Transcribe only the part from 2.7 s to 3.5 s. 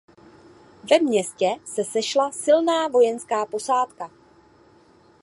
vojenská